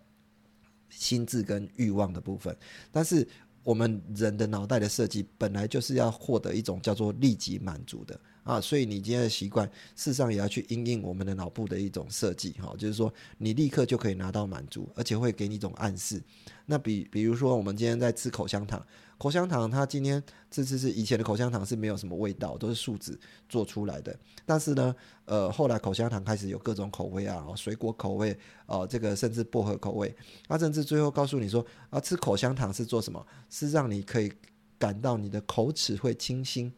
[0.89, 2.55] 心智跟欲望的部分。
[2.93, 3.27] 但是
[3.65, 16.21] 我们人的脑袋的设计本来就是要获得一种叫做立即满足的啊，所以你今天的习惯事实上也要去应应我们的脑部的一种设计哈，就是说你立刻就可以拿到满足，而且会给你一种暗示。
[16.65, 18.81] 那比比如说我们今天在吃口香糖。
[19.17, 24.17] 口香糖，它今天这次是以前的口香糖是没有什么味道，都是树脂做出来的。
[24.45, 30.15] 但是呢，呃，后来口香糖开始有各种口味啊，水果口味，呃，这个甚至薄荷口味。
[30.47, 33.25] 啊，甚至最后告诉你说，啊，吃口香糖是做什么？
[33.49, 34.31] 是让你可以
[34.77, 36.71] 感到你的口齿会清新，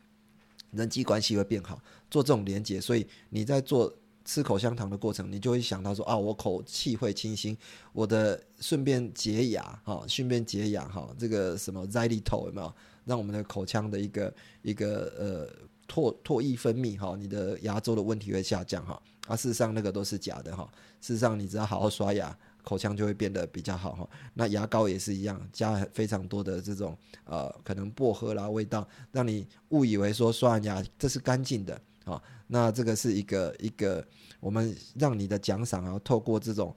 [0.72, 2.80] 人际关系会变好，做这种连接。
[2.80, 3.94] 所以你在做。
[4.28, 7.58] 吃口香糖的过程，你就会想到说啊，我口气会清新，
[7.94, 12.74] 我的顺便洁牙哈，顺便洁牙哈，这个什么 xylitol 有没有？
[13.06, 15.50] 让我们的口腔的一个一个呃
[15.88, 19.02] 唾唾液分泌哈，你的牙周的问题会下降哈。
[19.28, 20.70] 啊，事实上那个都是假的哈。
[21.00, 24.10] 事实上，你只要好好刷牙，口腔就会变得比较好哈。
[24.34, 31.82] 那牙膏也是一样，加非常多的这种呃可能薄荷啦味道，让你误以为说刷完牙这是干净的。
[32.14, 32.24] 啊。
[32.48, 34.06] 那这个是一个一个
[34.40, 36.74] 我们让你的奖赏啊，透过这种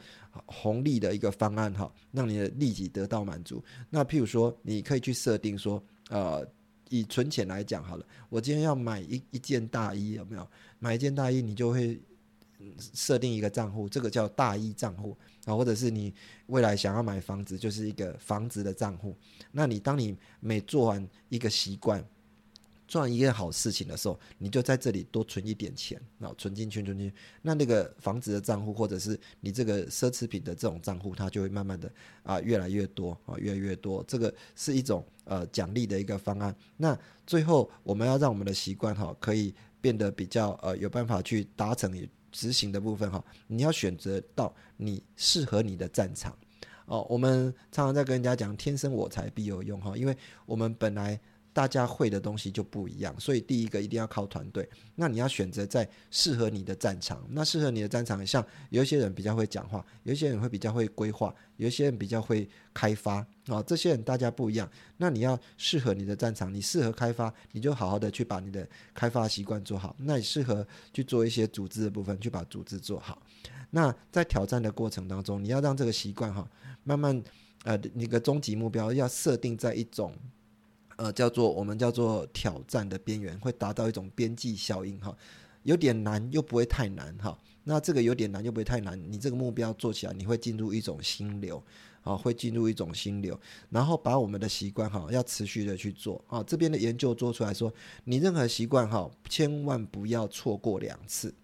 [0.46, 3.62] 红利的一个方案哈，让你的立即得到满足。
[3.88, 6.44] 那譬如说，你可以去设定说，呃，
[6.88, 10.48] 以存钱来讲好了，我今天要买一一件大衣，有没有？
[10.80, 12.00] 买一件大衣，你就会
[12.78, 16.12] 设定一个账户，这个叫大衣账户啊，或者是你
[16.46, 19.16] 未来想要买房子，就是一个房子的账户。
[19.52, 22.04] 那你当你每做完一个习惯。
[22.90, 31.88] 赚一件好事情的时候，你就在这里多存一点钱，那，存进去，存进去，那那个房子的账户，或者是你这个奢侈品的这种账户，它就会慢慢的
[32.24, 34.04] 啊越来越多啊越来越多。
[34.08, 36.52] 这个是一种呃奖励的一个方案。
[36.76, 41.96] 那最后我们要让我们的习惯哈可以变得比较呃有办法去达成
[42.32, 46.36] 执行的部分哈，你要选择到你适合你的战场
[46.86, 47.06] 哦。
[47.08, 51.20] 我们常常在跟人家讲，天生我材必有用哈，因为我们本来。
[51.60, 54.66] 大家会的东西就不一样，所以第一个一定要靠团队。
[54.94, 57.22] 那你要选择在适合你的战场。
[57.32, 63.16] 那适合你的战场，像有一些人比较会讲话，有一些人会比较会规划，有一些人比较会开发
[63.48, 63.62] 啊。
[63.66, 64.66] 这些人大家不一样。
[64.96, 69.94] 那你要适合你的战场，你适合开发，你就好好的去把你的开发习惯做好。
[69.98, 73.20] 那你适合去做一些组织的部分，去把组织做好。
[73.68, 76.50] 那在挑战的过程当中，你要让这个习惯哈，
[76.84, 77.22] 慢慢
[77.64, 80.14] 呃，你的终极目标要设定在一种。
[81.00, 85.16] 呃，叫做我们叫做挑战的边缘，会达到一种边际效应哈，
[85.62, 87.38] 有点难又不会太难哈。
[87.64, 91.62] 那这个有点难又不会太难，你这个目标做起来，你会进入一种心流，
[92.02, 96.42] 啊，会进入一种心流，然后把我们的习惯哈，要持续的去做啊。
[96.42, 97.72] 这边的研究做出来说，
[98.04, 101.34] 你任何习惯哈，千万不要错过两次。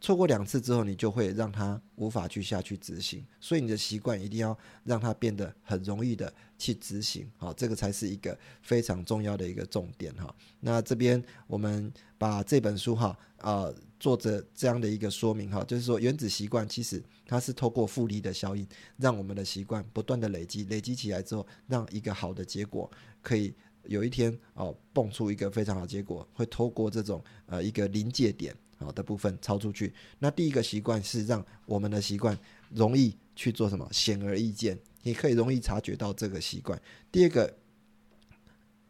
[0.00, 10.32] 错过两次之后，你就会让它无法去下去执行，所以你的习惯一定要让它变得很容易的去执行，好，这个才是一个非常重要的一个重点哈。
[10.60, 18.64] 那这边我们把这本书哈，呃，做着这样的一个说明哈，就是说原子习惯其实它是透过复利的效应，
[18.96, 22.88] 让我们的习惯不断的累积，累积起来之后，让一个好的结果
[23.20, 23.52] 可以
[23.86, 28.54] 有一天哦，蹦出一个非常好的结果，会透过这种呃一个临界点。
[28.82, 29.92] 好的部分超出去。
[30.18, 32.38] 那第一个习惯是让我们的习惯
[32.70, 36.80] 容易去做什么，显而易见，你可以容易察觉到这个习惯。
[37.10, 37.54] 第二个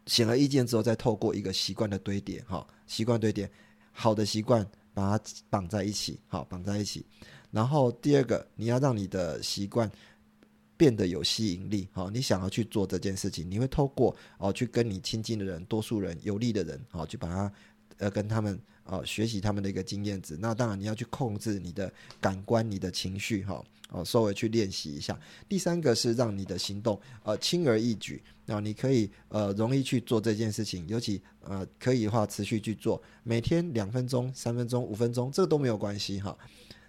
[0.05, 3.49] 显而易见之后，再透过一个习惯的堆叠，哈，习惯堆叠，
[3.91, 7.05] 好的习惯把它绑在一起，好，绑在一起。
[7.51, 9.89] 然后第二个，你要让你的习惯
[10.75, 17.53] 变得有吸引力，好，你想要去做这件事情，你会透过哦，去跟你亲近的人、多数人有利的人，好，去把它
[17.97, 18.59] 呃跟他们。
[18.85, 25.17] 哦，学习他们的一个经验值，那当然你要去控制你的感官、你的情绪，哈，哦，稍微去练习一下。
[25.47, 36.37] 第三个是让你的行动，呃，轻而易举，啊，你可以呃容易去做这件事情，尤其呃可以的话持续去做，每天两分钟、三分钟、五分钟，这个都没有关系哈。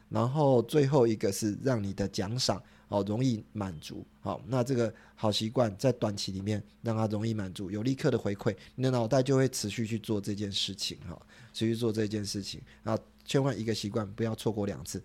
[0.09, 2.62] 然后最后一个是让你的奖赏。
[2.88, 4.04] 哦，容易满足。
[4.20, 10.98] 好，那这个好习惯在短期里面让它容易满足，有立刻的回馈，你的脑袋就会持续去做这件事情。
[11.09, 11.20] 哈，
[11.55, 12.61] 持续做这件事情。
[12.83, 15.03] 啊，千万一个习惯不要错过两次。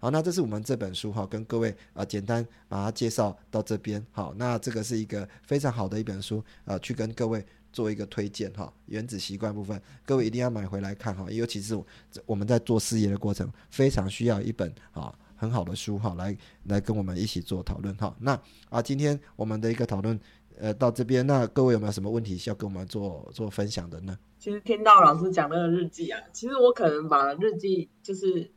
[0.00, 4.04] 好，那这是我们这本书哈，跟各位啊简单把它介绍到这边。
[4.10, 8.72] 好，那这个是一个非常好的一本书啊，去跟各位做一个推荐哈。
[8.86, 11.78] 原子习惯部分，各位一定要买回来看哈，尤其是
[12.24, 15.14] 我们在做事业的过程，非常需要一本啊。
[15.36, 18.14] 很好的书哈，来来跟我们一起做讨论哈。
[18.20, 20.20] 那啊，今天我们的一个讨论
[20.60, 24.18] 呃到这边，那各位有没有什么问题需要跟我们做做分享的呢？
[24.38, 28.50] 其实听到老师讲那个日记啊，其实我可能把日记就是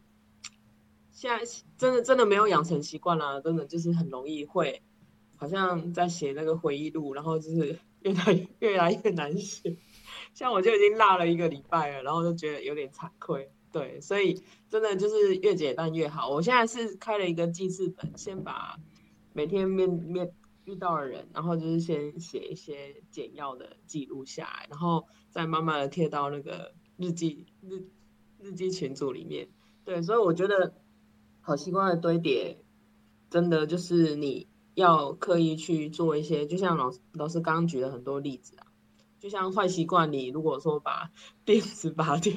[1.11, 1.45] 现在
[1.77, 4.81] 真的真的没有养成习惯啦，真的就是很容易会
[5.35, 9.77] 好像在写那个回忆录，然后就是 越来越来越难写。
[10.33, 13.51] 像我就已经落了一个礼拜了，然后就觉得有点惭愧。
[13.71, 16.29] 对，所以真的就是越简单越好。
[16.29, 18.77] 我现在是开了一个记事本，先把
[19.33, 20.31] 每天面面
[20.65, 27.87] 遇到的人，然后就是先写一些简要的记录下来，然后再慢慢的贴到那个日记日
[28.39, 29.49] 日记群组里面。
[29.85, 30.73] 对，所以我觉得
[31.41, 32.63] 好习惯的堆叠，
[33.29, 38.67] 真的就是你要刻意去做一些，就像老老师刚刚举了很多例子啊，
[39.19, 41.11] 就像坏习惯，你如果说把
[41.45, 42.33] 电池拔掉。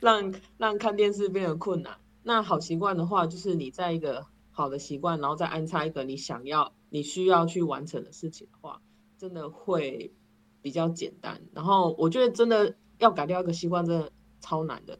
[0.00, 2.00] 让让看电视变得困难。
[2.24, 8.80] 那好习惯的话，就是你在一个好的习惯，然后再安插一个你想要、你需要去完成的事情的话，
[9.16, 10.14] 真的会
[10.62, 11.40] 比较简单。
[11.52, 14.98] 然后我觉得真的要改掉一个习惯，真的超难的。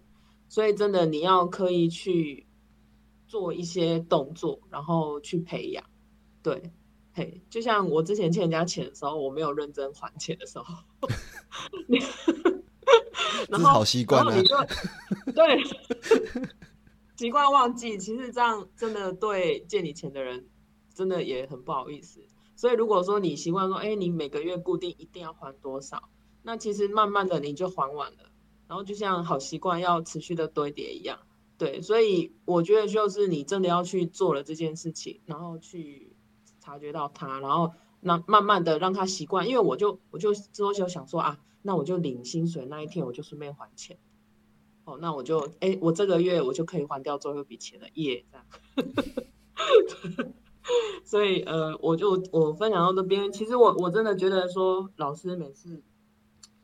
[0.48, 2.46] 所以真的你要刻意去
[3.26, 5.84] 做一些动作，然后去培养。
[6.42, 6.72] 对，
[7.12, 10.64] 嘿，就像我之前欠人家钱的时候，我没有认真还钱的时候。
[13.50, 14.32] 然后好习惯呢。
[15.34, 15.62] 对，
[17.16, 20.46] 习惯忘记，其实这样真的对借你钱的人
[20.98, 22.20] 真的也很不好意思。
[22.56, 26.10] 所以如果说你习惯说，哎，你每个月固定一定要还多少，
[26.42, 28.18] 那其实慢慢的你就还完了。
[28.66, 31.20] 然后就像好习惯要持续的堆叠一样，
[31.56, 31.80] 对。
[31.80, 36.16] 所以我觉得就是你真的要去做了这件事情，然后去
[36.58, 37.72] 察觉到它，然后。
[38.00, 43.98] 那慢慢的让他习惯，因为我就我就之后就想说啊，那我就领薪水那一天我就顺便还钱，
[44.84, 48.46] 哦，那我就哎，我这个月我就可以还掉最后一笔钱了，耶，这样。
[51.04, 55.82] 所以呃，我就我分享到这边，其实我我真的觉得说，老师每次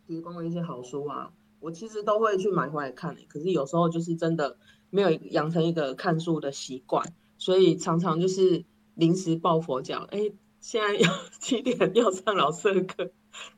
[0.07, 4.57] 提供的一些好书啊，我其实都会去买回来看可是有时候就是真的
[4.91, 10.33] 没有养成一个看书的习惯，所以常常就是临时抱佛脚，哎。
[10.61, 13.11] 现在要七点要上老师的课，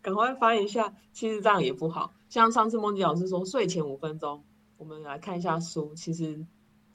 [0.03, 0.93] 赶快翻一下。
[1.13, 4.43] 其实这样也不好，像上次梦吉老师说，睡前五分钟，
[4.77, 6.45] 我们来看一下书，其实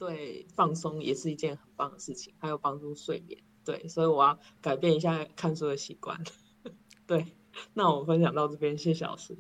[0.02, 3.40] 对放松也是一件很棒的事情，还有帮助睡眠。
[3.64, 6.20] 对，所以我要改变一下看书的习惯。
[7.06, 7.24] 对，
[7.76, 9.38] 那我分享到这边，谢谢老师。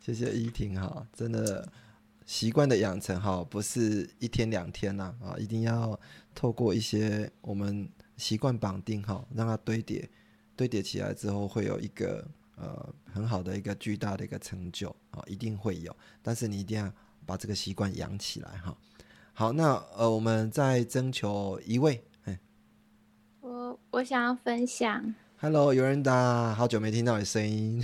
[0.00, 1.70] 谢谢依婷哈，真的
[2.26, 5.96] 习惯的养成哈，不是一天两天呐啊，一定要
[6.34, 7.88] 透过一些我们。
[8.18, 10.08] 习惯绑定哈，让它堆叠，
[10.54, 12.24] 堆叠起来之后会有一个
[12.54, 15.96] 呃很好的一个巨大的一个成就啊，一定会有。
[16.22, 16.92] 但是你一定要
[17.26, 18.76] 把这个习惯养起来哈。
[19.34, 22.38] 好，那呃我们再征求一位，哎，
[23.40, 25.14] 我我想要分享。
[25.40, 27.82] Hello，有人打，好久没听到你声音。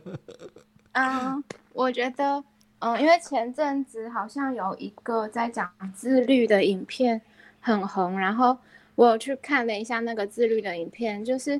[0.92, 1.42] 嗯，
[1.72, 2.44] 我觉得
[2.80, 7.20] 嗯，因为前阵子好像有一个在讲自律的影片
[7.60, 8.56] 很红，然后。
[8.96, 11.58] 我有去看了一下那个自律的影片，就是，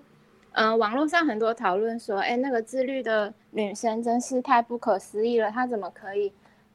[0.52, 6.30] 嗯，网络上很多讨论说，哎，那个自律的女生真是太不可思议了，她怎么可以，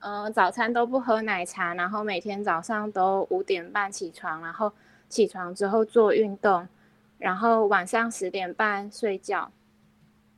[0.08, 4.72] 嗯，早餐都不喝奶茶，然后每天早上都五点半起床，然后
[5.10, 6.68] 起床之后做运动，
[7.18, 9.52] 然后晚上十点半睡觉，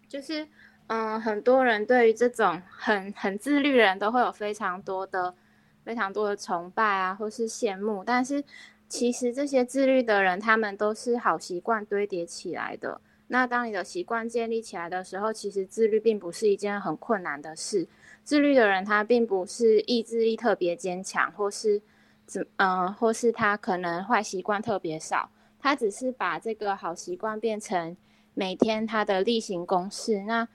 [0.08, 0.48] 就是，
[0.88, 5.36] 嗯，很多人对于这种很很自律的人都会有非常多的
[5.84, 8.44] 非常多的崇拜啊，或是羡慕，但是。
[8.90, 13.02] 其实这些自律的人，他们都是好习惯堆叠起来的。
[13.28, 17.86] 那当你的习惯建立起来的时候，其实自律并不是一件很困难的事。
[18.28, 21.82] 自律的人，他并不是意志力特别坚强，或是
[22.26, 25.30] 怎嗯，或是他可能坏习惯特别少。
[25.58, 27.96] 他只是把这个好习惯变成
[28.34, 30.24] 每天他的例行公事。
[30.24, 30.46] 那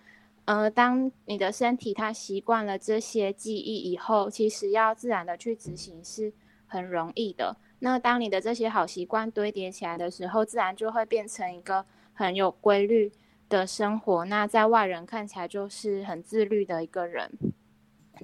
[0.45, 6.31] 呃，当你的身体他习惯了这些记忆以后，其实要自然的去执行是
[6.66, 7.57] 很容易的。
[7.79, 13.11] 那当你的这些好习惯堆叠起来的时候，自然就会变成一个很有规律
[13.49, 14.27] 的生活。
[14.27, 17.33] 那在外人看起来就是很自律的一个人。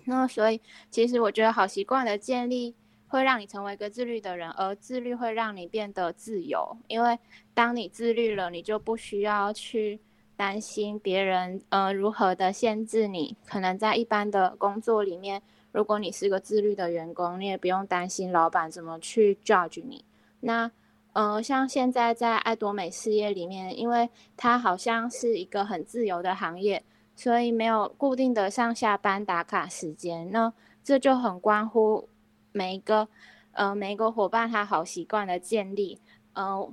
[0.05, 0.61] 那所以，
[0.91, 2.75] 其实我觉得好习惯的建立
[3.09, 6.77] 会让你成为一个自律的人，而自律会让你变得自由。
[6.87, 7.19] 因为
[7.55, 10.01] 当你自律了，你就不需要去
[10.37, 13.37] 担心别人呃如何的限制你。
[13.45, 15.43] 可能在一般的工作里面。
[15.71, 20.03] 如果你是个自律的员工，你也不用担心老板怎么去 judge 你。
[20.41, 20.71] 那，
[21.13, 26.83] 呃，像现在在爱多美事业里面，因为它好像是一个很自由的行业，
[27.19, 30.31] 所以没有固定的上下班打卡时间。
[30.31, 30.53] 那
[30.85, 32.09] 这就很关乎
[32.53, 33.09] 每一个，
[33.51, 35.99] 呃，每一个伙伴他好习惯的建立。
[36.35, 36.73] 呃，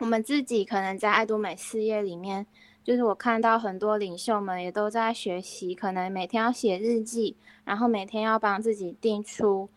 [0.00, 2.44] 我们自己可能在爱多美事业里面。
[2.82, 9.70] 就是我看到很多领袖们也都在学习，可能每天要写日记，然后每天要帮自己定出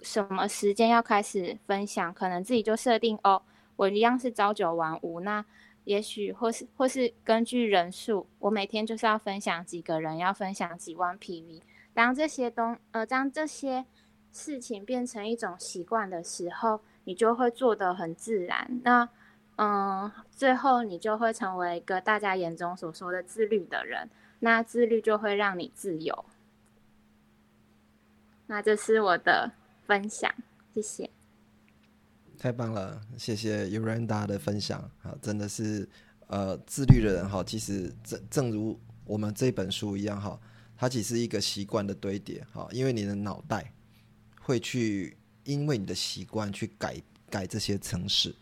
[0.00, 3.42] 什么时间要开始分享，可能自己就设定哦，
[3.76, 5.44] 我一样是朝九晚五，那
[5.84, 11.60] 也许或是或是根据人数，我每天就是要分享几个人，要分享几万 PV。
[11.92, 13.84] 当这些东呃，当这些
[14.32, 18.80] 事情变成一种习惯的时候，你就会做得很自然。
[18.82, 19.08] 那
[19.56, 24.10] 嗯，最后你就会成为一个大家眼中所说的自律的人，
[24.40, 26.24] 那自律就会让你自由。
[28.46, 29.52] 那这是我的
[29.86, 30.34] 分享，
[30.74, 31.13] 谢谢。
[32.44, 35.88] 太棒了，谢谢 Uranda 的分享啊，真的是
[36.26, 40.38] 呃，自律的人哈，其实正正如我们这本书一样哈，
[40.76, 43.72] 它其实一个习惯的堆叠哈，因为你的脑袋
[44.42, 48.34] 会去因为你的习惯去改改这些程式。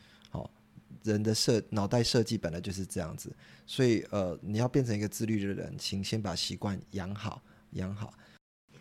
[1.04, 3.32] 人的设脑袋设计本来就是这样子，
[3.66, 7.40] 所以呃，你要变成一个自律的人，请先把习惯养好，
[7.72, 8.12] 养好。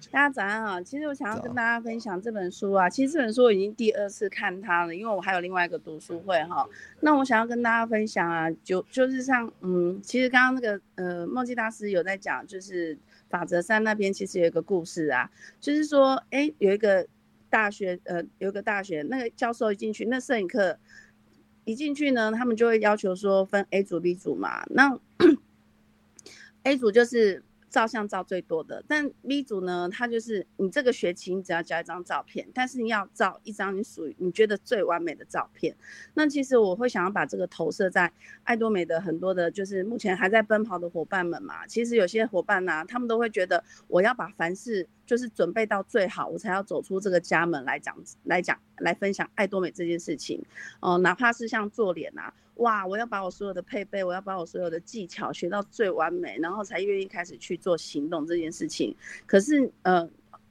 [0.10, 0.82] 大家早上好。
[0.82, 6.68] 其实我想要跟大家分享这本书啊，其实这本书我已经第二次看它了，因为我还有另外一个读书会哈。
[7.02, 12.97] 那我想要跟大家分享啊，就就是像嗯，其实刚刚那个呃，梦记大师有在讲，就是
[13.30, 15.30] 法则三那边其实有一个故事啊，
[15.60, 17.08] 就是说哎，有一个
[17.49, 20.80] 大学呃，有一个大学那个教授一进去，那摄影课
[21.64, 24.97] 一进去呢，他们就会要求说分 A 组 B 组嘛，那
[26.64, 27.43] A 组就是。
[27.72, 35.74] 照相照最多的，但 B 组呢，它就是你这个学期你只要交一张照片，但是你要照一张你属于你觉得最完美的照片。
[36.13, 38.11] 那其实我会想要把这个投射在
[38.43, 41.65] 爱多美的很多的，就是目前还在奔跑的伙伴们嘛。
[41.65, 47.95] 其实有些伙伴呢，他们都会觉得我要把凡事就是准备到最好，我才要走出这个家门来讲
[48.26, 50.43] 来讲来分享爱多美这件事情。
[50.82, 52.34] 哦，哪怕是像做脸啊。
[52.62, 52.86] 哇！
[52.86, 58.95] 我要把我所有的配备，我要把我所有的技巧学到最完美，然后才愿意开始去做行动这件事情。
[59.26, 60.07] 可是，呃，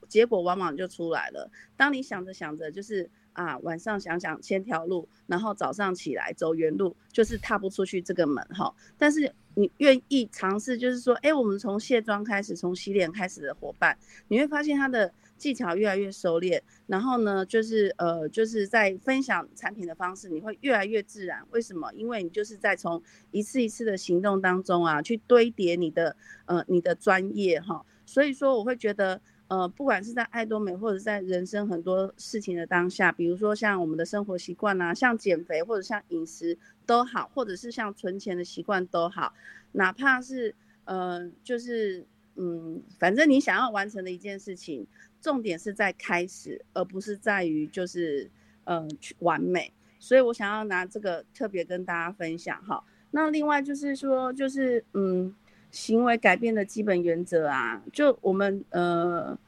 [0.08, 1.50] 结果往往就出来了。
[1.76, 8.74] 当你想着想着，就是啊，晚上想想千条路，然后早上起来走原路，就是踏不出去这个门哈。
[8.98, 13.96] 但是你愿意尝试，就是说，哎，我们从卸妆开始，从洗脸开始的伙伴，
[14.28, 15.12] 你会发现他的。
[15.40, 21.42] 技巧越来越熟练，然后呢，就是呃，就是在分享产品的方式，你会越来越自然。
[21.50, 21.90] 为什么？
[21.94, 26.14] 因为你就是在从一次一次的行动当中啊，去堆叠你的
[26.44, 27.82] 呃你的专业哈。
[28.04, 29.18] 所以说，我会觉得
[29.48, 39.32] 呃，不管是在爱多美，或者在人生很多事情的当下，比如说像我们的生活习惯啊，像减肥或者像饮食都好，或者是像存钱的习惯都好，
[39.72, 42.04] 哪怕是呃，就是
[42.36, 44.86] 嗯，反正你想要完成的一件事情。
[45.20, 48.30] 重点是在开始，而不是在于就是
[48.64, 52.82] 嗯完美，所以我想要拿这个特别跟大家分享哈。
[53.10, 55.34] 那另外就是说，就是嗯
[55.70, 59.38] 行为改变的基本原则啊，就我们呃，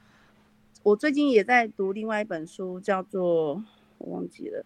[0.82, 3.62] 我最近也在读另外一本书，叫做
[3.98, 4.64] 我忘记了，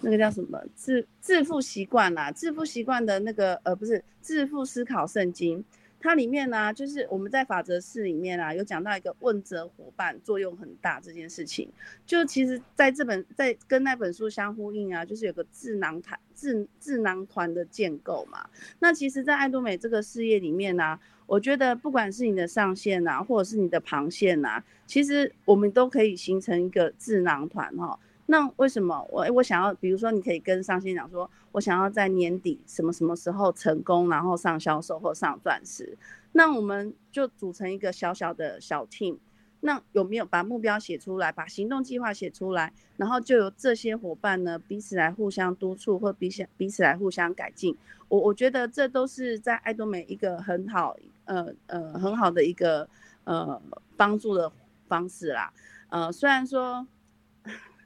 [0.00, 5.64] 那个叫什么致致富习惯啦，致富习惯的那个呃不是致富思考圣经。
[6.02, 11.70] 它里面呢，就是我们在法则四里面啊，有讲到一个问责伙伴作用很大这件事情。
[12.04, 18.44] 就其实在这本在跟那本书相呼应啊，就是有个智囊团智智囊团的建构嘛。
[18.80, 27.98] 那其实，在爱多美这个事业里面呢，我觉得不管是你的上线呐，或者是你的旁线呐，其实我们都可以形成一个智囊团哈。
[28.26, 35.98] 那为什么我我想要，比如说你可以跟上线讲说，我想要在年底什么什么时候成功，然后上销售或上钻石，
[36.32, 39.18] 那我们就组成一个小小的小 team，
[39.60, 47.76] 那有没有把目标写出来，把行动计划写出来，然后就由这些伙伴呢彼此来互相督促，或彼此彼此来互相改进。
[48.08, 52.88] 我我觉得这都是在爱多美一个很好呃呃很好的一个
[53.24, 53.60] 呃
[53.96, 54.50] 帮助的
[54.86, 55.52] 方式啦。
[55.88, 56.86] 呃，虽然说。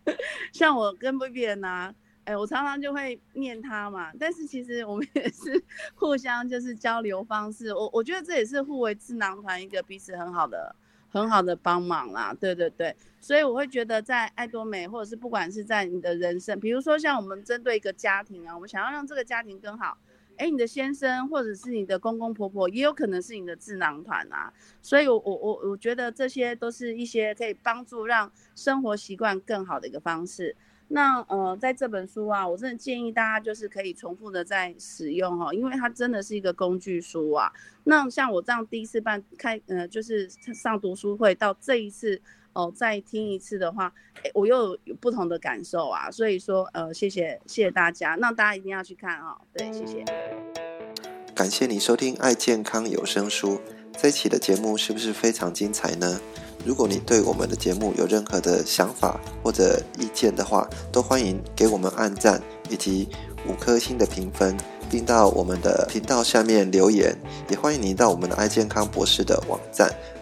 [0.52, 1.94] 像我跟 B B 呢，
[2.24, 5.62] 哎，我常常就会念他嘛，但是其实我们也是
[5.94, 10.74] 互相就是交流方式，我我觉得这也是互为智囊团一个彼此很好的
[11.09, 19.96] 很好的帮忙啦，对对对，所以我会觉得在爱多美或者是不管是在你的人生，比如说像我们针对一个家庭啊，我们想要让这个家庭更好。
[20.37, 24.53] 哎，你的先生或者是你的公公婆婆，也有可能是你的智囊团啊。
[24.82, 30.55] 所以，我我我我觉得这些都是一些可以帮助让生活习惯更好的一个方式。
[30.89, 37.53] 那呃，在这本书啊，我真的建议大家就是可以重复的在使用哈，因为它真的是一个工具书啊。
[37.84, 42.20] 那像我这样第一次办开呃，就是上读书会到这一次。
[42.57, 43.92] 哦，再听一次的话，
[44.24, 50.02] 哎，我又有不同的感受啊，所以说，呃，谢谢谢谢大家，那大家一定要去看啊，对，谢谢。
[51.34, 53.61] 感谢你收听爱健康有声书，
[53.98, 56.18] 这一期的节目是不是非常精彩呢？
[56.64, 63.07] 如果你对我们的节目有任何的想法或者意见的话，都欢迎给我们按赞以及
[63.46, 64.57] 五颗星的评分，
[64.90, 67.14] 并到我们的频道下面留言，
[67.50, 69.94] 也欢迎你到我们的爱健康博士的网站。